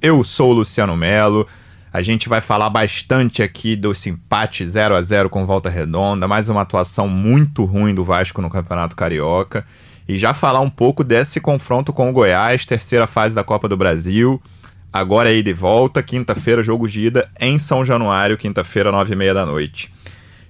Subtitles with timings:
[0.00, 1.44] Eu sou o Luciano Melo.
[1.92, 6.48] A gente vai falar bastante aqui desse empate 0 a 0 com Volta Redonda, mais
[6.48, 9.66] uma atuação muito ruim do Vasco no Campeonato Carioca
[10.08, 13.76] e já falar um pouco desse confronto com o Goiás, terceira fase da Copa do
[13.76, 14.40] Brasil.
[14.92, 19.16] Agora é ida e volta, quinta-feira, jogo de ida em São Januário, quinta-feira, nove e
[19.16, 19.92] meia da noite.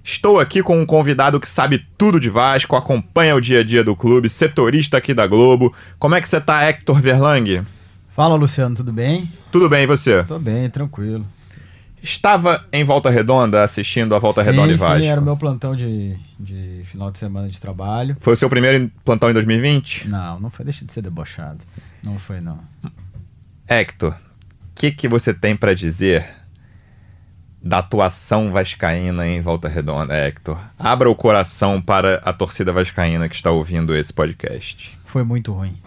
[0.03, 3.83] Estou aqui com um convidado que sabe tudo de Vasco, acompanha o dia a dia
[3.83, 5.73] do clube, setorista aqui da Globo.
[5.97, 7.65] Como é que você tá, Hector Verlang?
[8.19, 9.31] Fala, Luciano, tudo bem?
[9.49, 10.25] Tudo bem, e você?
[10.25, 11.25] Tô bem, tranquilo.
[12.03, 14.99] Estava em Volta Redonda assistindo a Volta sim, Redonda e Vasco?
[14.99, 18.17] Sim, era o meu plantão de, de final de semana de trabalho.
[18.19, 20.09] Foi o seu primeiro plantão em 2020?
[20.09, 21.59] Não, não foi, deixa de ser debochado.
[22.03, 22.59] Não foi, não.
[23.65, 24.15] Hector, o
[24.75, 26.27] que, que você tem para dizer
[27.63, 30.59] da atuação vascaína em Volta Redonda, Hector?
[30.77, 34.99] Abra o coração para a torcida vascaína que está ouvindo esse podcast.
[35.05, 35.77] Foi muito ruim.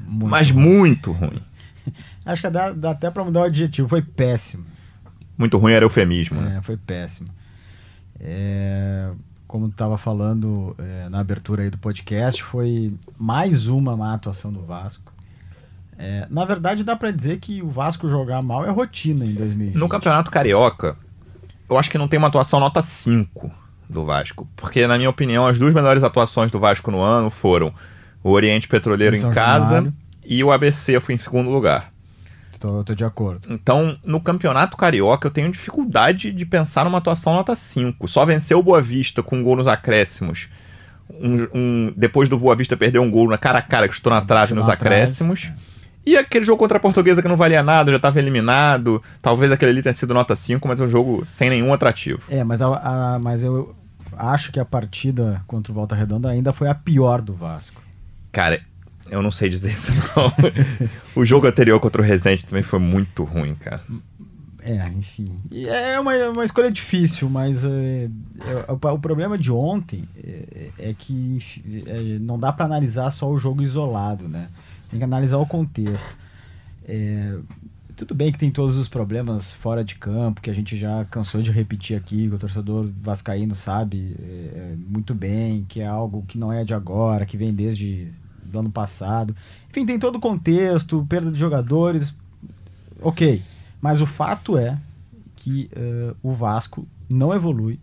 [0.00, 0.62] Muito Mas ruim.
[0.64, 1.40] muito ruim.
[2.32, 3.88] Acho que dá, dá até para mudar o adjetivo.
[3.88, 4.64] Foi péssimo.
[5.36, 6.40] Muito ruim era eufemismo.
[6.40, 6.60] É, né?
[6.62, 7.28] foi péssimo.
[8.20, 9.10] É,
[9.46, 14.62] como estava falando é, na abertura aí do podcast, foi mais uma má atuação do
[14.62, 15.12] Vasco.
[15.98, 19.76] É, na verdade, dá para dizer que o Vasco jogar mal é rotina em 2020.
[19.76, 20.96] No Campeonato Carioca,
[21.68, 23.50] eu acho que não tem uma atuação nota 5
[23.88, 24.48] do Vasco.
[24.56, 27.74] Porque, na minha opinião, as duas melhores atuações do Vasco no ano foram
[28.22, 29.94] o Oriente Petroleiro em, em casa Januário.
[30.24, 31.92] e o ABC foi em segundo lugar.
[32.60, 33.48] Tô, tô, de acordo.
[33.48, 38.06] Então, no Campeonato Carioca, eu tenho dificuldade de pensar numa atuação nota 5.
[38.06, 40.50] Só venceu o Boa Vista com um gol nos acréscimos.
[41.08, 44.12] Um, um, depois do Boa Vista perder um gol na cara a cara que estou
[44.12, 45.40] na trave nos acréscimos.
[45.40, 45.58] Trave.
[46.04, 49.02] E aquele jogo contra a Portuguesa que não valia nada, já estava eliminado.
[49.22, 52.22] Talvez aquele ali tenha sido nota 5, mas é um jogo sem nenhum atrativo.
[52.28, 52.66] É, mas, a,
[53.14, 53.74] a, mas eu
[54.18, 57.80] acho que a partida contra o Volta Redonda ainda foi a pior do Vasco.
[58.32, 58.60] Cara,
[59.10, 60.32] eu não sei dizer isso não.
[61.14, 63.82] o jogo anterior contra o Resident também foi muito ruim, cara.
[64.62, 65.40] É, enfim.
[65.52, 68.08] É uma, uma escolha difícil, mas é,
[68.68, 71.38] é, o, problema de ontem é, é que
[71.86, 74.48] é, não dá para analisar só o jogo isolado, né?
[74.90, 76.16] Tem que analisar o contexto.
[76.86, 77.38] É,
[77.96, 81.42] tudo bem que tem todos os problemas fora de campo, que a gente já cansou
[81.42, 86.38] de repetir aqui, que o torcedor vascaíno sabe é, muito bem, que é algo que
[86.38, 88.08] não é de agora, que vem desde
[88.50, 89.34] do ano passado.
[89.70, 92.14] Enfim, tem todo o contexto, perda de jogadores,
[93.00, 93.42] ok.
[93.80, 94.78] Mas o fato é
[95.36, 97.78] que uh, o Vasco não evolui,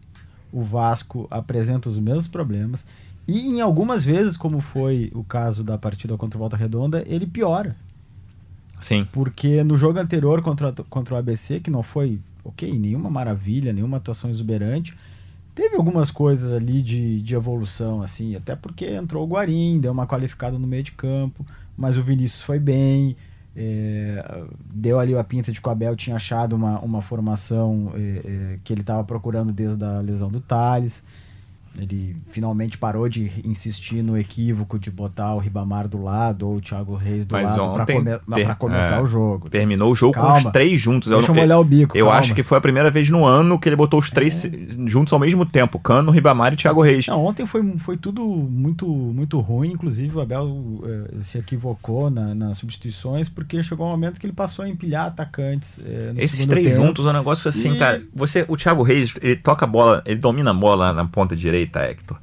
[0.51, 2.85] o Vasco apresenta os mesmos problemas
[3.28, 7.28] e em algumas vezes, como foi o caso da partida contra o Volta Redonda, ele
[7.28, 7.75] piora.
[8.79, 9.05] Sim.
[9.11, 13.97] Porque no jogo anterior contra, contra o ABC, que não foi, ok, nenhuma maravilha, nenhuma
[13.97, 14.95] atuação exuberante,
[15.57, 20.06] teve algumas coisas ali de, de evolução, assim, até porque entrou o Guarim, deu uma
[20.06, 21.44] qualificada no meio de campo,
[21.75, 23.16] mas o Vinícius foi bem,
[23.56, 28.00] é, deu ali a pinta de que o Abel tinha achado uma, uma formação é,
[28.00, 31.03] é, que ele estava procurando desde a lesão do Thales.
[31.78, 36.62] Ele finalmente parou de insistir no equívoco de botar o Ribamar do lado ou o
[36.62, 39.50] Thiago Reis do Mas lado para come ter, começar é, o jogo.
[39.50, 41.10] Terminou o jogo calma, com os três juntos.
[41.10, 41.98] Deixa eu molhar o bico.
[41.98, 42.20] Eu calma.
[42.20, 44.52] acho que foi a primeira vez no ano que ele botou os três é.
[44.86, 47.08] juntos ao mesmo tempo: Cano, Ribamar e Thiago Reis.
[47.08, 49.72] Não, ontem foi, foi tudo muito, muito ruim.
[49.72, 54.34] Inclusive, o Abel eh, se equivocou na, nas substituições porque chegou um momento que ele
[54.34, 55.80] passou a empilhar atacantes.
[55.84, 56.82] Eh, Esses três tempo.
[56.82, 57.78] juntos é um negócio assim, e...
[57.78, 58.02] cara.
[58.14, 61.66] Você, o Thiago Reis, ele toca a bola, ele domina a bola na ponta direita,
[61.75, 62.17] Hector.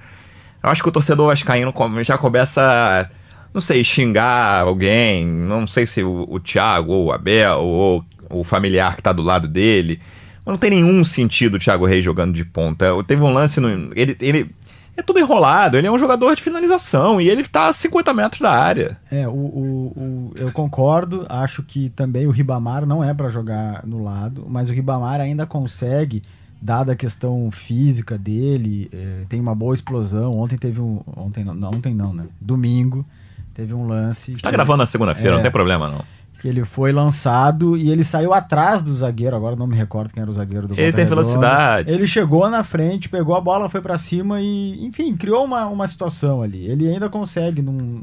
[0.63, 3.11] Eu acho que o torcedor vascaíno já começa,
[3.53, 8.43] não sei, xingar alguém, não sei se o, o Thiago ou o Abel ou, o
[8.43, 10.01] familiar que tá do lado dele.
[10.47, 12.87] Não tem nenhum sentido o Thiago Reis jogando de ponta.
[13.07, 13.93] Teve um lance no.
[13.95, 14.55] Ele, ele
[14.97, 18.41] é tudo enrolado, ele é um jogador de finalização e ele tá a 50 metros
[18.41, 18.97] da área.
[19.11, 23.85] É, o, o, o eu concordo, acho que também o Ribamar não é para jogar
[23.85, 26.23] no lado, mas o Ribamar ainda consegue
[26.65, 30.39] dada a questão física dele, é, tem uma boa explosão.
[30.39, 31.03] Ontem teve um.
[31.15, 32.25] Ontem não, ontem não, né?
[32.41, 33.05] Domingo
[33.53, 34.33] teve um lance.
[34.33, 36.03] Está gravando na segunda-feira, é, não tem problema não.
[36.41, 40.23] Que ele foi lançado e ele saiu atrás do zagueiro, agora não me recordo quem
[40.23, 41.91] era o zagueiro do Ele tem velocidade.
[41.91, 45.87] Ele chegou na frente, pegou a bola, foi para cima e, enfim, criou uma, uma
[45.87, 46.67] situação ali.
[46.67, 48.03] Ele ainda consegue, num,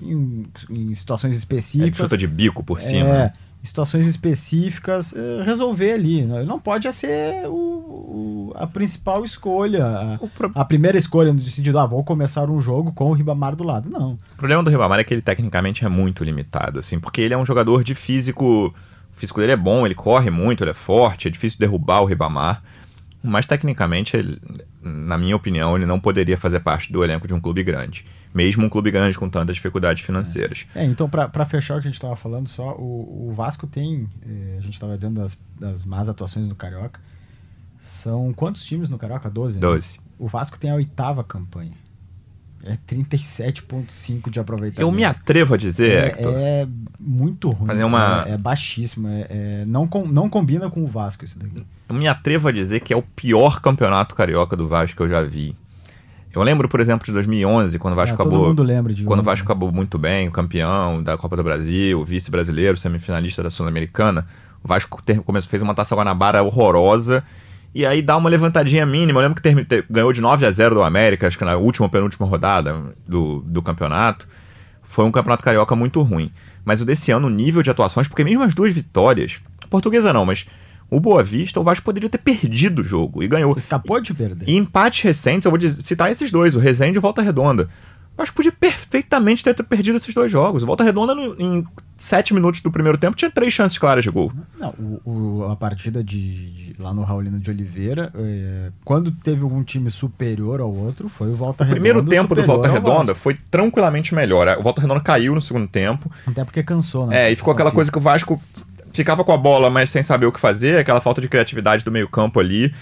[0.00, 2.00] em, em situações específicas.
[2.00, 3.08] É, chuta de bico por cima.
[3.08, 3.32] É, né?
[3.62, 6.22] Situações específicas, eh, resolver ali.
[6.22, 6.42] Né?
[6.42, 10.50] Não pode ser o, o, a principal escolha, a, pro...
[10.54, 13.88] a, primeira escolha no sentido, ah, vou começar um jogo com o Ribamar do lado.
[13.88, 14.18] Não.
[14.34, 17.38] O problema do Ribamar é que ele tecnicamente é muito limitado, assim, porque ele é
[17.38, 18.74] um jogador de físico.
[19.14, 22.06] O físico dele é bom, ele corre muito, ele é forte, é difícil derrubar o
[22.06, 22.62] Ribamar.
[23.22, 24.40] Mas tecnicamente, ele,
[24.82, 28.04] na minha opinião, ele não poderia fazer parte do elenco de um clube grande.
[28.34, 30.66] Mesmo um clube grande com tantas dificuldades financeiras.
[30.74, 34.08] É, então, para fechar o que a gente estava falando, só o, o Vasco tem.
[34.26, 37.00] Eh, a gente estava dizendo das, das más atuações do Carioca.
[37.82, 39.28] São quantos times no Carioca?
[39.28, 39.56] 12?
[39.56, 39.60] Né?
[39.60, 40.00] 12.
[40.18, 41.72] O Vasco tem a oitava campanha.
[42.64, 44.80] É 37,5 de aproveitamento.
[44.80, 46.16] Eu me atrevo a dizer.
[46.16, 46.68] É, é
[46.98, 47.66] muito ruim.
[47.66, 48.24] Fazer uma...
[48.26, 49.08] É, é baixíssimo.
[49.08, 51.66] É, é, não, com, não combina com o Vasco isso daqui.
[51.88, 55.08] Eu me atrevo a dizer que é o pior campeonato carioca do Vasco que eu
[55.08, 55.56] já vi.
[56.34, 58.38] Eu lembro, por exemplo, de 2011, quando o Vasco é, acabou.
[58.38, 61.44] Todo mundo lembra de Quando o Vasco acabou muito bem, o campeão da Copa do
[61.44, 64.26] Brasil, vice-brasileiro, semifinalista da Sul-Americana.
[64.64, 67.22] O Vasco ter, começou, fez uma taça Guanabara horrorosa
[67.74, 69.18] e aí dá uma levantadinha mínima.
[69.18, 71.56] Eu lembro que ter, ter, ganhou de 9 a 0 do América, acho que na
[71.56, 72.76] última ou penúltima rodada
[73.06, 74.26] do, do campeonato.
[74.82, 76.30] Foi um campeonato carioca muito ruim.
[76.64, 80.24] Mas o desse ano, o nível de atuações, porque mesmo as duas vitórias, portuguesa não,
[80.24, 80.46] mas
[80.92, 83.56] o Boa Vista, o Vasco poderia ter perdido o jogo e ganhou.
[83.56, 84.46] Escapou de perder.
[84.46, 87.70] E empates recentes, eu vou citar esses dois, o Resende e o Volta Redonda.
[88.18, 90.62] Acho que podia perfeitamente ter perdido esses dois jogos.
[90.62, 91.66] O Volta Redonda, no, em
[91.96, 94.30] sete minutos do primeiro tempo, tinha três chances claras de gol.
[94.60, 99.42] Não, o, o, a partida de, de, lá no Raulino de Oliveira, é, quando teve
[99.42, 101.72] algum time superior ao outro, foi o Volta Redonda.
[101.72, 104.58] O primeiro tempo do Volta Redonda foi tranquilamente melhor.
[104.58, 106.12] O Volta Redonda caiu no segundo tempo.
[106.26, 107.28] Até porque cansou, né?
[107.28, 108.38] É, e ficou aquela coisa que o Vasco
[108.92, 111.90] ficava com a bola, mas sem saber o que fazer, aquela falta de criatividade do
[111.90, 112.72] meio-campo ali.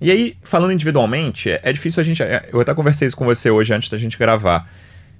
[0.00, 2.22] E aí, falando individualmente, é, é difícil a gente.
[2.22, 4.68] É, eu até conversei isso com você hoje antes da gente gravar.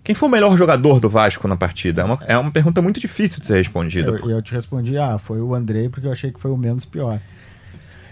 [0.02, 2.02] Quem foi o melhor jogador do Vasco na partida?
[2.02, 4.10] É uma, é uma pergunta muito difícil de ser respondida.
[4.10, 6.86] Eu, eu te respondi, ah, foi o Andrei, porque eu achei que foi o menos
[6.86, 7.20] pior.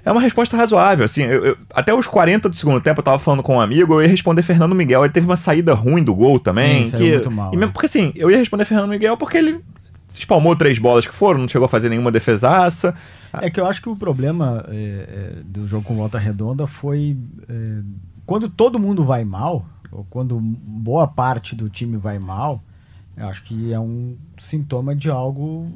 [0.05, 3.19] É uma resposta razoável, assim, eu, eu, até os 40 do segundo tempo eu tava
[3.19, 6.15] falando com um amigo, eu ia responder Fernando Miguel, ele teve uma saída ruim do
[6.15, 6.87] gol também.
[6.87, 7.53] Sim, que, muito mal.
[7.53, 9.61] E mesmo, porque assim, eu ia responder Fernando Miguel porque ele
[10.09, 12.95] se espalmou três bolas que foram, não chegou a fazer nenhuma defesaça.
[13.33, 17.17] É que eu acho que o problema é, é, do jogo com volta redonda foi
[17.49, 17.83] é,
[18.25, 22.63] quando todo mundo vai mal, ou quando boa parte do time vai mal,
[23.17, 25.71] eu acho que é um sintoma de algo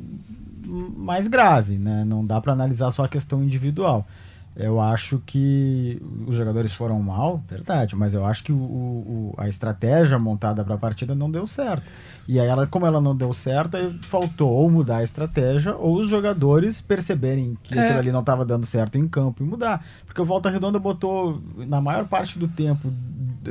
[0.65, 2.05] mais grave, né?
[2.05, 4.07] Não dá para analisar só a questão individual.
[4.55, 9.49] Eu acho que os jogadores foram mal, verdade, mas eu acho que o, o a
[9.49, 11.91] estratégia montada para a partida não deu certo.
[12.29, 16.09] E aí, ela, como ela não deu certo, faltou ou mudar a estratégia ou os
[16.09, 17.83] jogadores perceberem que é.
[17.83, 19.85] aquilo ali não estava dando certo em campo e mudar.
[20.05, 22.93] Porque o Volta Redonda botou, na maior parte do tempo,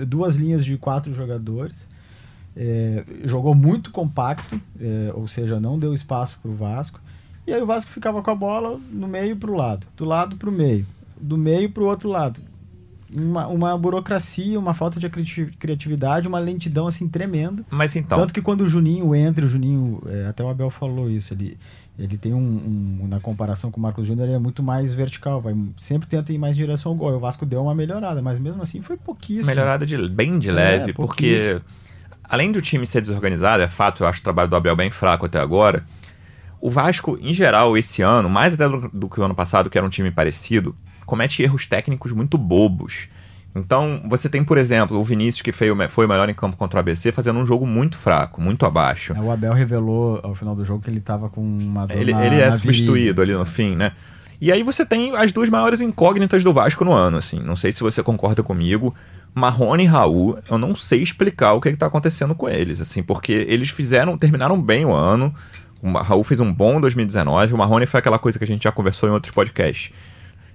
[0.07, 1.87] duas linhas de quatro jogadores.
[2.55, 6.99] É, jogou muito compacto, é, ou seja, não deu espaço para o Vasco.
[7.51, 10.37] E aí o Vasco ficava com a bola no meio para o lado, do lado
[10.37, 10.87] para o meio,
[11.19, 12.39] do meio para o outro lado.
[13.13, 15.09] Uma, uma burocracia, uma falta de
[15.59, 17.65] criatividade, uma lentidão assim tremenda.
[17.69, 18.17] Mas então.
[18.19, 21.57] Tanto que quando o Juninho entra, o Juninho, é, até o Abel falou isso, ele,
[21.99, 22.37] ele tem um,
[23.01, 26.31] um, na comparação com o Marcos Júnior, ele é muito mais vertical, vai sempre tenta
[26.31, 27.11] ir mais em direção ao gol.
[27.17, 29.47] O Vasco deu uma melhorada, mas mesmo assim foi pouquíssimo.
[29.47, 31.59] Melhorada de, bem de leve, é, porque
[32.23, 35.25] além do time ser desorganizado, é fato, eu acho o trabalho do Abel bem fraco
[35.25, 35.83] até agora
[36.61, 39.77] o Vasco, em geral, esse ano, mais até do, do que o ano passado, que
[39.77, 40.75] era um time parecido,
[41.05, 43.09] comete erros técnicos muito bobos.
[43.53, 46.79] Então, você tem, por exemplo, o Vinícius, que foi o melhor em campo contra o
[46.79, 49.13] ABC, fazendo um jogo muito fraco, muito abaixo.
[49.13, 52.13] É, o Abel revelou ao final do jogo que ele estava com uma dor Ele,
[52.13, 53.91] na, ele é substituído ali no fim, né?
[54.39, 57.39] E aí você tem as duas maiores incógnitas do Vasco no ano, assim.
[57.39, 58.95] Não sei se você concorda comigo.
[59.35, 63.45] Marrone e Raul, eu não sei explicar o que está acontecendo com eles, assim, porque
[63.47, 65.33] eles fizeram, terminaram bem o ano,
[65.81, 67.53] o Raul fez um bom 2019.
[67.53, 69.91] O Marrone foi aquela coisa que a gente já conversou em outros podcasts.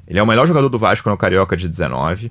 [0.07, 2.31] Ele é o melhor jogador do Vasco no Carioca de 19.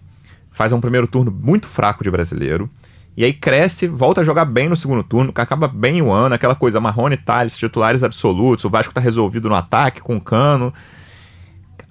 [0.52, 2.70] Faz um primeiro turno muito fraco de brasileiro.
[3.18, 6.54] E aí cresce, volta a jogar bem no segundo turno, acaba bem o ano, aquela
[6.54, 10.74] coisa, Marrone e Thales, titulares absolutos, o Vasco tá resolvido no ataque com o Cano.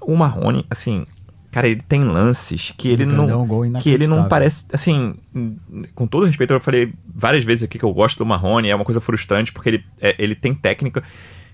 [0.03, 1.07] O Marrone, assim,
[1.55, 3.45] Cara, ele tem lances que ele, não.
[3.45, 4.67] Um que ele não parece.
[4.73, 5.15] Assim,
[5.95, 8.85] com todo respeito, eu falei várias vezes aqui que eu gosto do Marrone, é uma
[8.85, 11.01] coisa frustrante porque ele, é, ele tem técnica.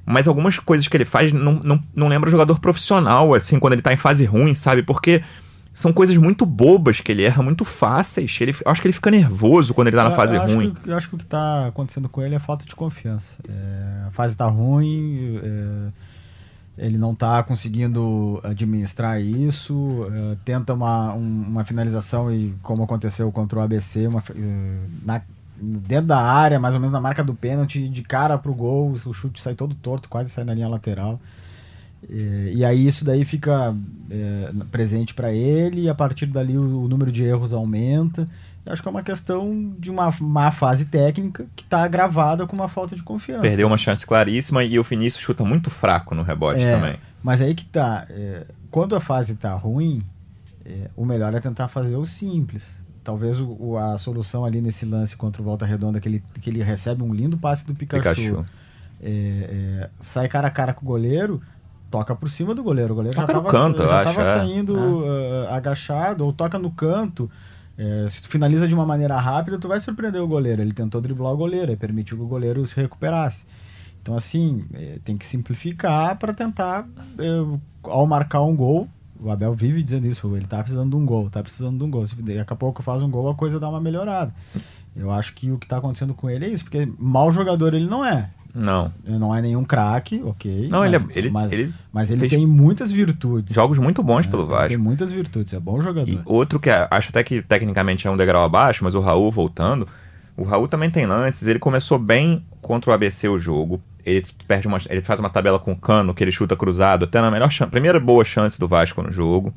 [0.07, 3.83] Mas algumas coisas que ele faz não, não, não lembra jogador profissional, assim, quando ele
[3.83, 4.83] tá em fase ruim, sabe?
[4.83, 5.23] Porque
[5.71, 8.39] são coisas muito bobas que ele erra, muito fáceis.
[8.41, 10.73] Ele, eu acho que ele fica nervoso quando ele tá na fase eu ruim.
[10.83, 13.37] Que, eu acho que o que tá acontecendo com ele é falta de confiança.
[13.47, 15.39] É, a fase tá ruim.
[15.43, 16.10] É
[16.81, 23.31] ele não está conseguindo administrar isso, uh, tenta uma, um, uma finalização e como aconteceu
[23.31, 25.21] contra o ABC, uma, uh, na,
[25.61, 29.13] dentro da área, mais ou menos na marca do pênalti, de cara pro gol, o
[29.13, 31.21] chute sai todo torto, quase sai na linha lateral.
[32.09, 33.77] E, e aí isso daí fica
[34.11, 38.27] é, presente para ele e a partir dali o, o, número de erros aumenta.
[38.65, 42.55] Eu acho que é uma questão de uma má fase técnica que está agravada com
[42.55, 43.43] uma falta de confiança.
[43.43, 46.97] Perdeu uma chance claríssima e o Vinícius chuta muito fraco no rebote é, também.
[47.23, 48.07] Mas aí que tá.
[48.11, 50.03] É, quando a fase tá ruim,
[50.65, 52.79] é, o melhor é tentar fazer o simples.
[53.03, 56.51] Talvez o, o, a solução ali nesse lance contra o Volta Redonda, que ele, que
[56.51, 58.47] ele recebe um lindo passe do Pikachu, Pikachu.
[59.03, 61.41] É, é, sai cara a cara com o goleiro,
[61.91, 62.93] toca por cima do goleiro.
[62.93, 63.39] O goleiro toca já
[64.03, 64.25] estava é.
[64.25, 67.31] saindo uh, agachado, ou toca no canto.
[67.83, 70.61] É, se tu finaliza de uma maneira rápida, tu vai surpreender o goleiro.
[70.61, 73.47] Ele tentou driblar o goleiro, permitiu que o goleiro se recuperasse.
[74.03, 76.87] Então, assim, é, tem que simplificar para tentar,
[77.19, 78.87] é, ao marcar um gol,
[79.19, 81.91] o Abel vive dizendo isso, ele tá precisando de um gol, tá precisando de um
[81.91, 82.07] gol.
[82.07, 84.35] Se daqui a pouco faz um gol, a coisa dá uma melhorada.
[84.95, 87.87] Eu acho que o que tá acontecendo com ele é isso, porque mau jogador ele
[87.87, 88.31] não é.
[88.55, 88.93] Não.
[89.05, 90.69] Ele não é nenhum craque, ok.
[90.69, 93.55] Não, mas, ele, é, ele, mas, ele, mas ele tem muitas virtudes.
[93.55, 94.69] Jogos muito bons é, pelo Vasco.
[94.69, 96.11] Tem muitas virtudes, é bom jogador.
[96.11, 99.31] E outro que é, acho até que tecnicamente é um degrau abaixo, mas o Raul
[99.31, 99.87] voltando.
[100.37, 103.81] O Raul também tem lances, ele começou bem contra o ABC o jogo.
[104.05, 107.21] Ele perde uma, ele faz uma tabela com o Cano, que ele chuta cruzado, até
[107.21, 109.53] na melhor primeira boa chance do Vasco no jogo.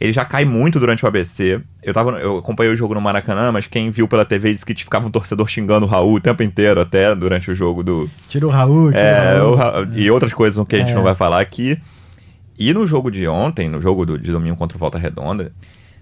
[0.00, 1.60] Ele já cai muito durante o ABC.
[1.82, 4.74] Eu, tava, eu acompanhei o jogo no Maracanã, mas quem viu pela TV disse que
[4.74, 8.08] ficava um torcedor xingando o Raul o tempo inteiro, até durante o jogo do.
[8.26, 9.84] Tira o Raul, tira é, o Raul.
[9.84, 10.94] O, E outras coisas que a gente é.
[10.94, 11.78] não vai falar aqui.
[12.58, 15.52] E no jogo de ontem, no jogo do, de domingo contra o Volta Redonda,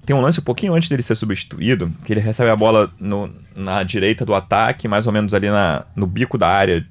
[0.06, 3.30] tem um lance um pouquinho antes dele ser substituído, que ele recebe a bola no,
[3.54, 6.86] na direita do ataque, mais ou menos ali na, no bico da área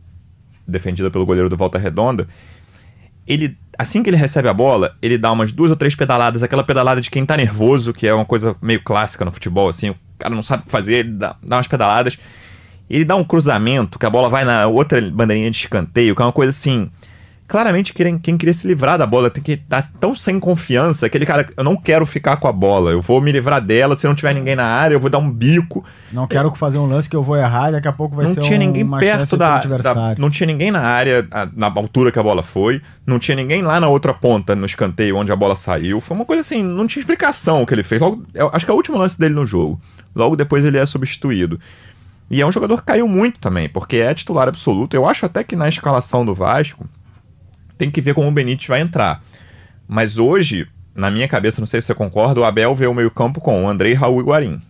[0.68, 2.28] defendida pelo goleiro do Volta Redonda.
[3.26, 6.64] Ele assim que ele recebe a bola, ele dá umas duas ou três pedaladas, aquela
[6.64, 9.96] pedalada de quem tá nervoso, que é uma coisa meio clássica no futebol, assim, o
[10.18, 12.18] cara não sabe o que fazer, ele dá, dá umas pedaladas.
[12.90, 16.26] Ele dá um cruzamento, que a bola vai na outra bandeirinha de escanteio, que é
[16.26, 16.90] uma coisa assim
[17.48, 21.26] claramente quem, quem queria se livrar da bola tem que estar tão sem confiança, aquele
[21.26, 24.14] cara, eu não quero ficar com a bola, eu vou me livrar dela, se não
[24.14, 25.84] tiver ninguém na área, eu vou dar um bico.
[26.12, 28.42] Não quero fazer um lance que eu vou errar, daqui a pouco vai não ser
[28.42, 31.26] tinha um, ninguém perto da, da, não tinha ninguém na área,
[31.56, 35.16] na altura que a bola foi, não tinha ninguém lá na outra ponta, no escanteio
[35.16, 38.02] onde a bola saiu, foi uma coisa assim, não tinha explicação o que ele fez.
[38.02, 39.80] Logo, acho que é o último lance dele no jogo.
[40.14, 41.60] Logo depois ele é substituído.
[42.30, 44.96] E é um jogador que caiu muito também, porque é titular absoluto.
[44.96, 46.86] Eu acho até que na escalação do Vasco,
[47.78, 49.24] tem que ver como o Benítez vai entrar.
[49.88, 53.40] Mas hoje, na minha cabeça, não sei se você concorda, o Abel vê o meio-campo
[53.40, 54.62] com o Andrei, Raul e Guarim.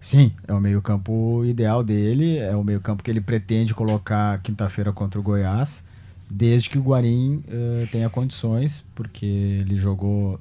[0.00, 5.20] Sim, é o meio-campo ideal dele, é o meio-campo que ele pretende colocar quinta-feira contra
[5.20, 5.84] o Goiás,
[6.30, 10.40] desde que o Guarim uh, tenha condições, porque ele jogou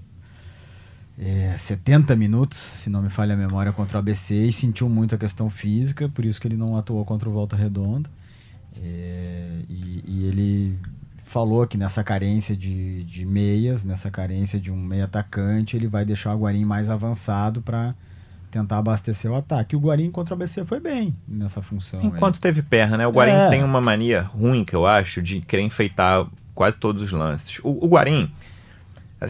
[1.18, 5.14] é, 70 minutos, se não me falha a memória, contra o ABC e sentiu muito
[5.14, 8.10] a questão física, por isso que ele não atuou contra o Volta Redonda.
[8.82, 9.59] É,
[11.30, 16.04] falou que nessa carência de, de meias, nessa carência de um meio atacante, ele vai
[16.04, 17.94] deixar o Guarim mais avançado para
[18.50, 19.76] tentar abastecer o ataque.
[19.76, 22.02] O Guarim contra o ABC foi bem nessa função.
[22.04, 22.42] Enquanto aí.
[22.42, 23.06] teve perna, né?
[23.06, 23.50] O Guarim é.
[23.50, 27.60] tem uma mania ruim, que eu acho, de querer enfeitar quase todos os lances.
[27.60, 28.32] O, o Guarim,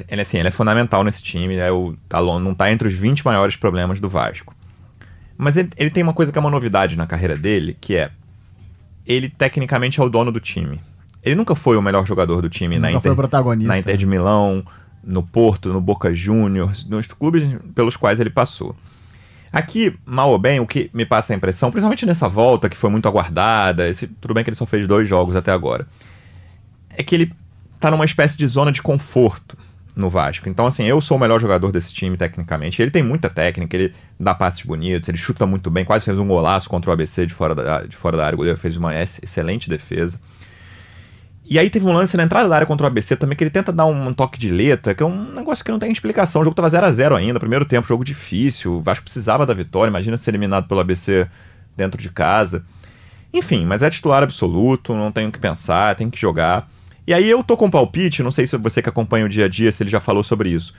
[0.07, 3.25] ele, assim, ele é fundamental nesse time, é o, tá, não está entre os 20
[3.25, 4.55] maiores problemas do Vasco.
[5.37, 8.09] Mas ele, ele tem uma coisa que é uma novidade na carreira dele, que é
[9.05, 10.79] ele tecnicamente é o dono do time.
[11.23, 13.71] Ele nunca foi o melhor jogador do time nunca na Inter, foi protagonista.
[13.71, 14.65] na Inter de Milão,
[15.03, 17.43] no Porto, no Boca Juniors, nos clubes
[17.75, 18.75] pelos quais ele passou.
[19.51, 22.89] Aqui, mal ou bem, o que me passa a impressão, principalmente nessa volta que foi
[22.89, 25.87] muito aguardada, esse, tudo bem que ele só fez dois jogos até agora,
[26.95, 27.33] é que ele
[27.79, 29.57] tá numa espécie de zona de conforto
[29.95, 30.47] no Vasco.
[30.47, 32.81] Então, assim, eu sou o melhor jogador desse time, tecnicamente.
[32.81, 36.27] Ele tem muita técnica, ele dá passes bonitos, ele chuta muito bem, quase fez um
[36.27, 38.35] golaço contra o ABC de fora da, de fora da área.
[38.35, 40.19] O goleiro fez uma excelente defesa.
[41.49, 43.49] E aí teve um lance na entrada da área contra o ABC também, que ele
[43.49, 46.41] tenta dar um, toque de letra, que é um negócio que não tem explicação.
[46.41, 48.75] O jogo tava 0 a 0 ainda, primeiro tempo, jogo difícil.
[48.75, 51.27] O Vasco precisava da vitória, imagina ser eliminado pelo ABC
[51.75, 52.63] dentro de casa.
[53.33, 56.69] Enfim, mas é titular absoluto, não tem o que pensar, tem que jogar.
[57.07, 59.45] E aí eu tô com um palpite, não sei se você que acompanha o dia
[59.45, 60.75] a dia, se ele já falou sobre isso.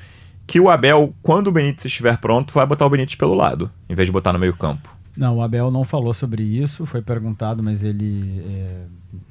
[0.47, 3.95] Que o Abel, quando o Benítez estiver pronto, vai botar o Benítez pelo lado, em
[3.97, 5.00] vez de botar no meio campo.
[5.21, 8.87] Não, o Abel não falou sobre isso, foi perguntado, mas ele é,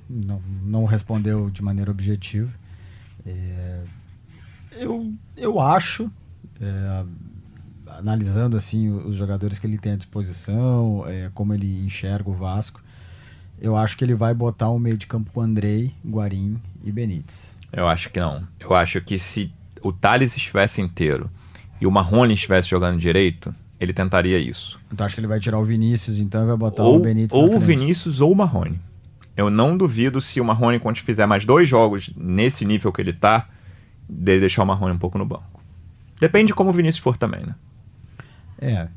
[0.08, 2.52] não, não respondeu de maneira objetiva.
[3.26, 3.82] É,
[4.74, 6.08] eu, eu acho,
[6.62, 7.04] é,
[7.88, 12.80] analisando assim os jogadores que ele tem à disposição, é, como ele enxerga o Vasco,
[13.60, 17.58] eu acho que ele vai botar o meio de campo com Andrei, Guarim e Benítez.
[17.74, 18.48] Eu acho que não.
[18.60, 21.32] Eu acho que se o Thales estivesse inteiro
[21.82, 24.80] e o Marrone estivesse jogando direito, ele tentaria isso.
[24.92, 27.34] Então acho que ele vai tirar o Vinícius, então e vai botar ou, o Benítez
[27.34, 27.60] Ou o.
[27.60, 28.80] Vinícius ou o Marrone.
[29.38, 33.14] Eu não duvido se o Marrone, quando fizer mais dois jogos nesse nível que ele
[33.14, 33.48] tá,
[34.08, 35.62] dele deixar o Marrone um pouco no banco.
[36.20, 37.56] Depende de como o Vinícius for também, né?
[38.60, 38.88] É.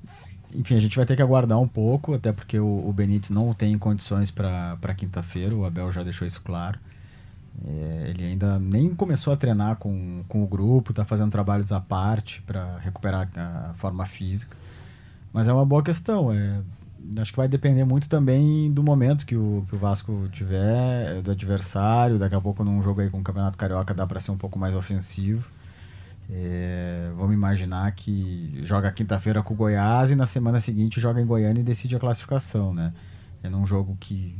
[0.52, 3.54] Enfim, a gente vai ter que aguardar um pouco, até porque o, o Benítez não
[3.54, 6.78] tem condições para quinta-feira, o Abel já deixou isso claro.
[7.64, 11.80] É, ele ainda nem começou a treinar com, com o grupo, tá fazendo trabalhos à
[11.80, 14.56] parte para recuperar a forma física.
[15.32, 16.32] Mas é uma boa questão.
[16.32, 16.60] É,
[17.18, 21.30] acho que vai depender muito também do momento que o, que o Vasco tiver, do
[21.30, 22.18] adversário.
[22.18, 24.58] Daqui a pouco, num jogo aí com o Campeonato Carioca, dá para ser um pouco
[24.58, 25.50] mais ofensivo.
[26.30, 31.26] É, vamos imaginar que joga quinta-feira com o Goiás e na semana seguinte joga em
[31.26, 32.92] Goiânia e decide a classificação, né?
[33.42, 34.34] É num jogo que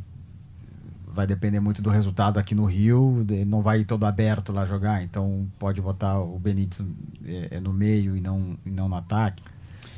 [1.13, 5.03] vai depender muito do resultado aqui no Rio, ele não vai todo aberto lá jogar,
[5.03, 6.85] então pode botar o Benítez
[7.25, 9.43] é, é no meio e não, e não no ataque.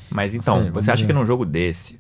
[0.09, 1.07] Mas então, sei, você acha ver.
[1.07, 1.99] que num jogo desse,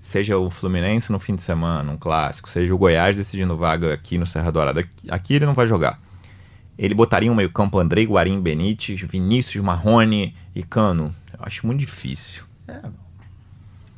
[0.00, 4.18] seja o Fluminense no fim de semana, um clássico, seja o Goiás decidindo vaga aqui
[4.18, 6.00] no Serra Dourada, aqui, aqui ele não vai jogar.
[6.78, 11.14] Ele botaria um meio-campo Andrei Guarim Benítez, Vinícius Marrone e Cano.
[11.32, 12.42] Eu acho muito difícil.
[12.66, 12.80] É,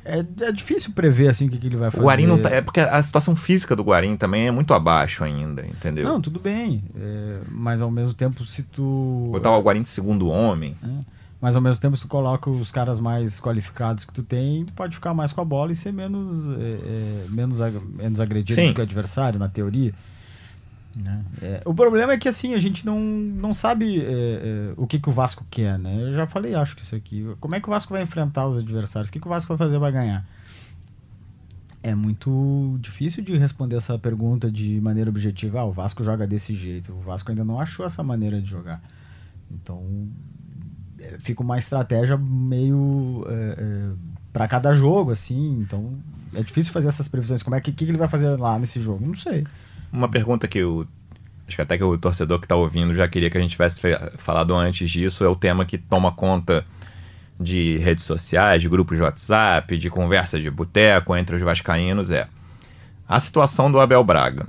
[0.05, 2.03] é difícil prever assim o que, que ele vai fazer.
[2.03, 2.49] O Guarim não tá.
[2.49, 6.05] É porque a situação física do Guarim também é muito abaixo ainda, entendeu?
[6.07, 10.27] Não, tudo bem, é, mas ao mesmo tempo se tu Botar o Guarim de segundo
[10.27, 10.75] homem.
[11.41, 14.95] Mas ao mesmo tempo, se tu coloca os caras mais qualificados que tu tem, pode
[14.95, 18.67] ficar mais com a bola e ser menos, é, é, menos, ag- menos agredido Sim.
[18.67, 19.93] do que o adversário, na teoria.
[20.95, 21.25] Né?
[21.41, 24.99] É, o problema é que assim, a gente não, não sabe é, é, o que,
[24.99, 26.03] que o Vasco quer, né?
[26.03, 27.25] Eu já falei, acho que isso aqui.
[27.39, 29.09] Como é que o Vasco vai enfrentar os adversários?
[29.09, 30.25] O que, que o Vasco vai fazer para ganhar?
[31.81, 35.59] É muito difícil de responder essa pergunta de maneira objetiva.
[35.59, 36.93] Ah, o Vasco joga desse jeito.
[36.93, 38.81] O Vasco ainda não achou essa maneira de jogar.
[39.51, 40.07] Então,
[40.99, 43.91] é, fica uma estratégia meio é,
[44.31, 45.59] para cada jogo, assim.
[45.59, 45.93] Então,
[46.33, 47.43] é difícil fazer essas previsões.
[47.43, 49.05] Como é que, que ele vai fazer lá nesse jogo?
[49.05, 49.45] Não sei.
[49.93, 50.87] Uma pergunta que o.
[51.47, 53.79] Acho que até que o torcedor que tá ouvindo já queria que a gente tivesse
[54.17, 55.23] falado antes disso.
[55.23, 56.65] É o tema que toma conta
[57.39, 62.09] de redes sociais, de grupos de WhatsApp, de conversa de boteco entre os vascaínos.
[62.09, 62.27] É
[63.07, 64.47] a situação do Abel Braga.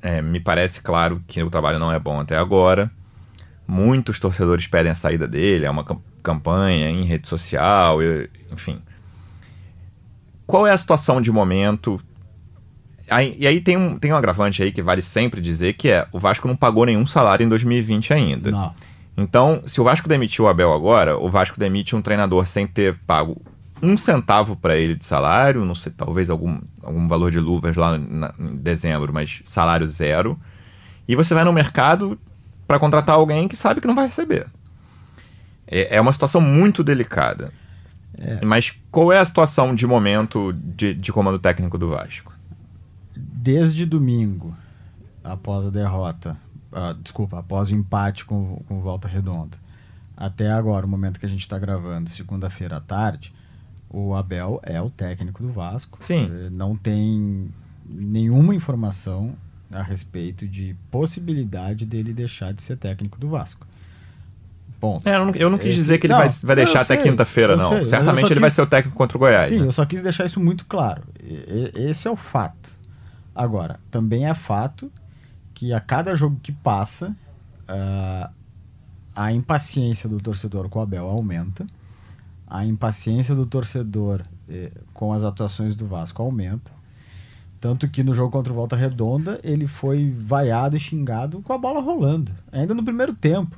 [0.00, 2.90] É, me parece claro que o trabalho não é bom até agora.
[3.66, 7.98] Muitos torcedores pedem a saída dele, é uma cam- campanha em rede social,
[8.52, 8.80] enfim.
[10.46, 12.00] Qual é a situação de momento?
[13.10, 16.06] Aí- e aí tem um, tem um agravante aí que vale sempre dizer, que é
[16.12, 18.50] o Vasco não pagou nenhum salário em 2020 ainda.
[18.50, 18.74] Não.
[19.16, 22.96] Então, se o Vasco demitiu o Abel agora, o Vasco demite um treinador sem ter
[23.06, 23.40] pago
[23.82, 27.96] um centavo para ele de salário, não sei, talvez algum, algum valor de luvas lá
[27.98, 30.38] na- em dezembro, mas salário zero.
[31.06, 32.18] E você vai no mercado
[32.66, 34.46] para contratar alguém que sabe que não vai receber.
[35.66, 37.52] É, é uma situação muito delicada.
[38.44, 42.32] Mas qual é a situação de momento de, de comando técnico do Vasco?
[43.44, 44.56] Desde domingo,
[45.22, 46.34] após a derrota,
[46.72, 49.58] ah, desculpa, após o empate com, com o Volta Redonda,
[50.16, 53.34] até agora, o momento que a gente está gravando, segunda-feira à tarde,
[53.90, 55.98] o Abel é o técnico do Vasco.
[56.00, 56.26] Sim.
[56.52, 57.50] Não tem
[57.86, 59.34] nenhuma informação
[59.70, 63.66] a respeito de possibilidade dele deixar de ser técnico do Vasco.
[64.80, 65.06] Ponto.
[65.06, 66.96] É, eu, não, eu não quis Esse- dizer que ele não, vai, vai deixar até
[66.96, 67.68] quinta-feira, não.
[67.68, 69.48] sei, Certamente ele vai quis- ser o técnico contra o Goiás.
[69.50, 69.66] Sim, né?
[69.66, 71.02] eu só quis deixar isso muito claro.
[71.22, 72.70] E- Esse é o fato.
[73.34, 74.90] Agora, também é fato
[75.52, 77.14] que a cada jogo que passa,
[77.66, 78.30] ah,
[79.14, 81.66] a impaciência do torcedor com o Abel aumenta,
[82.46, 86.70] a impaciência do torcedor eh, com as atuações do Vasco aumenta.
[87.60, 91.58] Tanto que no jogo contra o Volta Redonda, ele foi vaiado e xingado com a
[91.58, 93.56] bola rolando, ainda no primeiro tempo.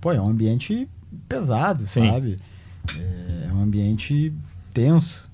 [0.00, 0.88] Pô, é um ambiente
[1.28, 2.08] pesado, Sim.
[2.08, 2.38] sabe?
[2.98, 4.32] É um ambiente
[4.74, 5.29] tenso.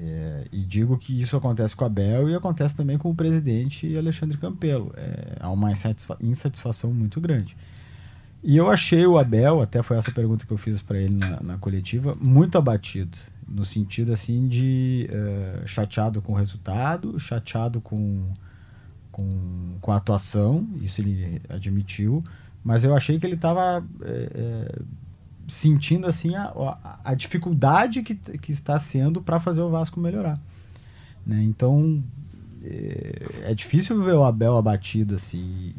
[0.00, 3.96] É, e digo que isso acontece com a Bel e acontece também com o presidente
[3.96, 4.92] Alexandre Campelo.
[4.96, 7.56] É, há uma insatisfa- insatisfação muito grande.
[8.42, 11.40] E eu achei o Abel, até foi essa pergunta que eu fiz para ele na,
[11.42, 13.18] na coletiva, muito abatido.
[13.48, 18.30] No sentido assim de eh, chateado com o resultado, chateado com,
[19.10, 22.22] com, com a atuação, isso ele admitiu,
[22.62, 23.84] mas eu achei que ele estava
[25.48, 30.38] sentindo assim a, a, a dificuldade que, que está sendo para fazer o Vasco melhorar.
[31.26, 31.42] Né?
[31.42, 32.02] Então
[32.62, 35.72] é, é difícil ver o Abel abatido assim.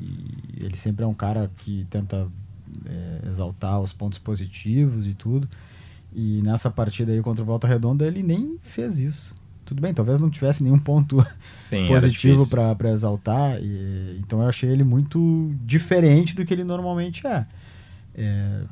[0.57, 2.27] ele sempre é um cara que tenta
[2.85, 5.47] é, exaltar os pontos positivos e tudo.
[6.13, 9.35] E nessa partida aí contra o Volta Redonda ele nem fez isso.
[9.63, 11.23] Tudo bem, talvez não tivesse nenhum ponto
[11.55, 13.59] Sim, positivo para exaltar.
[13.61, 17.45] e- então eu achei ele muito diferente do que ele normalmente é.
[18.15, 18.63] É,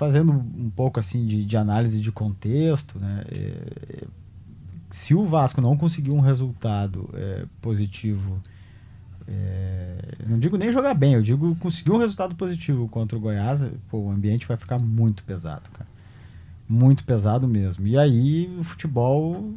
[0.00, 3.22] fazendo um pouco assim de, de análise de contexto, né?
[3.30, 4.04] É,
[4.88, 8.42] se o Vasco não conseguir um resultado é, positivo,
[9.28, 13.62] é, não digo nem jogar bem, eu digo conseguir um resultado positivo contra o Goiás,
[13.90, 15.90] pô, o ambiente vai ficar muito pesado, cara.
[16.66, 17.86] Muito pesado mesmo.
[17.86, 19.52] E aí o futebol,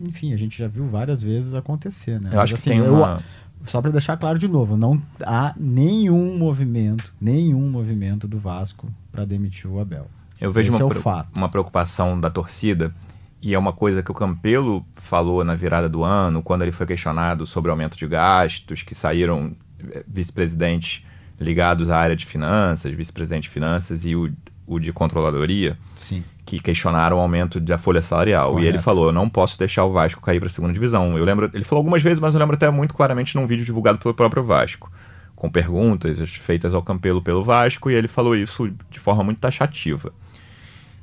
[0.00, 2.30] enfim, a gente já viu várias vezes acontecer, né?
[2.32, 3.18] Eu acho Mas, assim, que tem uma...
[3.18, 3.22] Eu,
[3.66, 9.24] só para deixar claro de novo, não há nenhum movimento, nenhum movimento do Vasco para
[9.24, 10.06] demitir o Abel.
[10.40, 12.92] Eu vejo Esse uma, é uma preocupação da torcida
[13.40, 16.86] e é uma coisa que o Campelo falou na virada do ano, quando ele foi
[16.86, 19.52] questionado sobre o aumento de gastos, que saíram
[19.90, 21.04] eh, vice-presidentes
[21.40, 24.32] ligados à área de finanças, vice-presidente de finanças e o,
[24.66, 26.24] o de controladoria, Sim.
[26.44, 28.50] que questionaram o aumento da folha salarial.
[28.50, 28.64] Correto.
[28.64, 31.16] E ele falou: eu não posso deixar o Vasco cair para a segunda divisão.
[31.18, 33.98] Eu lembro, ele falou algumas vezes, mas eu lembro até muito claramente num vídeo divulgado
[33.98, 34.90] pelo próprio Vasco,
[35.34, 40.12] com perguntas feitas ao Campelo pelo Vasco, e ele falou isso de forma muito taxativa.